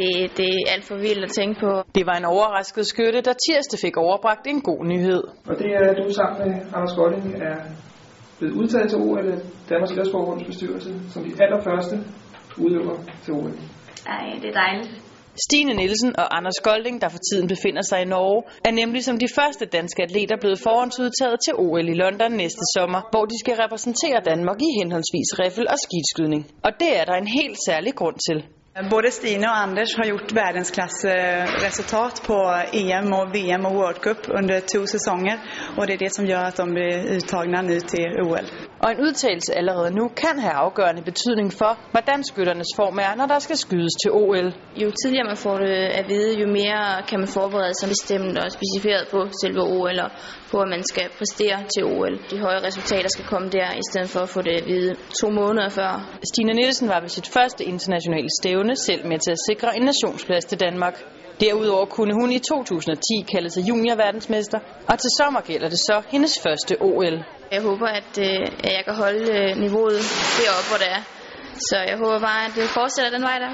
det, 0.00 0.36
det 0.36 0.48
er 0.54 0.72
alt 0.74 0.84
for 0.84 0.96
vildt 0.96 1.24
at 1.24 1.30
tænke 1.30 1.60
på. 1.60 1.70
Det 1.94 2.06
var 2.06 2.16
en 2.22 2.24
overrasket 2.24 2.86
skytte, 2.86 3.20
der 3.20 3.34
tirsdag 3.46 3.78
fik 3.86 3.96
overbragt 3.96 4.46
en 4.46 4.60
god 4.60 4.84
nyhed. 4.92 5.22
Og 5.50 5.54
det 5.58 5.68
er, 5.78 5.82
at 5.90 5.96
du 6.08 6.12
sammen 6.12 6.36
med 6.44 6.54
Anders 6.76 6.94
Golding 6.96 7.26
er 7.50 7.56
blevet 8.38 8.54
udtaget 8.60 8.88
til 8.90 8.98
OL 8.98 9.28
af 9.32 9.38
Danmarks 9.70 9.92
Idrætsforbunds 9.92 10.44
bestyrelse 10.44 10.90
som 11.12 11.24
de 11.24 11.32
allerførste 11.44 11.96
udøvere 12.58 12.98
til 13.24 13.32
OL. 13.34 13.52
Ej, 14.06 14.38
det 14.42 14.48
er 14.48 14.58
dejligt. 14.64 14.90
Stine 15.48 15.74
Nielsen 15.74 16.12
og 16.20 16.36
Anders 16.36 16.60
Golding, 16.68 17.00
der 17.00 17.08
for 17.08 17.18
tiden 17.28 17.48
befinder 17.48 17.82
sig 17.82 18.02
i 18.02 18.04
Norge, 18.04 18.42
er 18.64 18.70
nemlig 18.70 19.04
som 19.04 19.18
de 19.18 19.28
første 19.38 19.66
danske 19.66 20.02
atleter 20.02 20.36
blevet 20.40 20.58
forhåndsudtaget 20.58 21.38
til 21.44 21.54
OL 21.54 21.88
i 21.88 21.94
London 21.94 22.32
næste 22.32 22.64
sommer, 22.74 23.00
hvor 23.12 23.24
de 23.24 23.38
skal 23.38 23.54
repræsentere 23.64 24.20
Danmark 24.30 24.58
i 24.68 24.70
henholdsvis 24.80 25.30
riffel 25.40 25.66
og 25.74 25.78
skidskydning. 25.84 26.42
Og 26.66 26.70
det 26.80 26.90
er 27.00 27.04
der 27.04 27.14
en 27.14 27.26
helt 27.26 27.58
særlig 27.68 27.94
grund 27.94 28.16
til. 28.28 28.38
Både 28.82 29.10
Stine 29.10 29.48
och 29.48 29.56
Anders 29.56 29.96
har 29.96 30.04
gjort 30.04 30.32
verdensklasse-resultat 30.32 32.22
på 32.26 32.62
EM 32.72 33.12
och 33.12 33.34
VM 33.34 33.66
och 33.66 33.74
World 33.74 34.00
Cup 34.00 34.18
under 34.28 34.60
två 34.60 34.86
säsonger 34.86 35.38
och 35.76 35.86
det 35.86 35.92
är 35.92 35.98
det, 35.98 36.14
som 36.14 36.26
gör 36.26 36.44
att 36.44 36.56
de 36.56 36.74
blir 36.74 37.06
uttagna 37.06 37.62
nu 37.62 37.80
till 37.80 38.20
OL. 38.20 38.46
Og 38.86 38.92
en 38.92 39.00
udtalelse 39.06 39.54
allerede 39.60 39.90
nu 40.00 40.04
kan 40.22 40.38
have 40.38 40.52
afgørende 40.64 41.02
betydning 41.02 41.52
for, 41.60 41.72
hvordan 41.90 42.24
skytternes 42.24 42.72
form 42.76 42.98
er, 43.06 43.12
når 43.20 43.26
der 43.26 43.38
skal 43.38 43.56
skydes 43.56 43.94
til 44.02 44.10
OL. 44.12 44.46
Jo 44.82 44.88
tidligere 45.00 45.26
man 45.32 45.36
får 45.36 45.56
det 45.64 45.76
at 46.00 46.04
vide, 46.08 46.32
jo 46.40 46.46
mere 46.58 46.82
kan 47.08 47.18
man 47.22 47.28
forberede 47.28 47.74
sig 47.80 47.88
bestemt 47.94 48.38
og 48.42 48.46
specificeret 48.56 49.04
på 49.14 49.18
selve 49.42 49.62
OL 49.76 49.98
og 50.06 50.10
på, 50.50 50.56
at 50.64 50.68
man 50.74 50.82
skal 50.90 51.06
præstere 51.18 51.58
til 51.74 51.82
OL. 51.84 52.14
De 52.30 52.38
høje 52.46 52.60
resultater 52.68 53.08
skal 53.14 53.26
komme 53.32 53.48
der, 53.58 53.68
i 53.82 53.84
stedet 53.90 54.08
for 54.14 54.20
at 54.20 54.28
få 54.28 54.40
det 54.42 54.54
at 54.60 54.66
vide 54.72 54.92
to 55.20 55.28
måneder 55.30 55.68
før. 55.68 55.90
Stine 56.32 56.52
Nielsen 56.52 56.88
var 56.88 57.00
ved 57.00 57.08
sit 57.08 57.28
første 57.36 57.64
internationale 57.64 58.28
stævne 58.40 58.76
selv 58.76 59.02
med 59.10 59.18
til 59.18 59.30
at 59.30 59.40
sikre 59.48 59.76
en 59.76 59.84
nationsplads 59.90 60.44
til 60.44 60.60
Danmark. 60.60 60.96
Derudover 61.40 61.86
kunne 61.86 62.14
hun 62.20 62.32
i 62.32 62.38
2010 62.38 63.24
kalde 63.32 63.50
sig 63.50 63.62
juniorverdensmester, 63.68 64.58
og 64.88 64.98
til 64.98 65.10
sommer 65.18 65.40
gælder 65.40 65.68
det 65.68 65.78
så 65.78 66.02
hendes 66.08 66.40
første 66.42 66.76
OL. 66.80 67.24
Jeg 67.52 67.62
håber, 67.62 67.86
at, 67.86 68.12
øh, 68.18 68.46
at 68.64 68.72
jeg 68.76 68.84
kan 68.84 68.94
holde 68.94 69.24
øh, 69.38 69.56
niveauet 69.64 70.00
deroppe, 70.38 70.68
hvor 70.70 70.78
det 70.82 70.90
er. 70.96 71.02
Så 71.68 71.76
jeg 71.88 71.96
håber 71.98 72.18
bare, 72.18 72.44
at 72.44 72.52
det 72.56 72.64
fortsætter 72.78 73.10
den 73.10 73.22
vej 73.22 73.38
der. 73.38 73.52